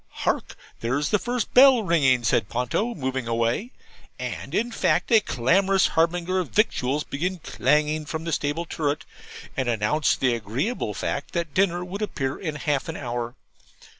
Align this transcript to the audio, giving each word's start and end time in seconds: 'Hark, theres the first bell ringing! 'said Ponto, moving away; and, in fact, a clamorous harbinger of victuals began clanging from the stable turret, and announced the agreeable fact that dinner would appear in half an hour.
'Hark, 0.09 0.55
theres 0.79 1.09
the 1.09 1.19
first 1.19 1.53
bell 1.53 1.83
ringing! 1.83 2.23
'said 2.23 2.49
Ponto, 2.49 2.95
moving 2.95 3.27
away; 3.27 3.71
and, 4.17 4.55
in 4.55 4.71
fact, 4.71 5.11
a 5.11 5.19
clamorous 5.19 5.89
harbinger 5.89 6.39
of 6.39 6.49
victuals 6.49 7.03
began 7.03 7.37
clanging 7.37 8.07
from 8.07 8.23
the 8.23 8.31
stable 8.31 8.65
turret, 8.65 9.05
and 9.55 9.69
announced 9.69 10.19
the 10.19 10.33
agreeable 10.33 10.95
fact 10.95 11.33
that 11.33 11.53
dinner 11.53 11.85
would 11.85 12.01
appear 12.01 12.39
in 12.39 12.55
half 12.55 12.89
an 12.89 12.97
hour. 12.97 13.35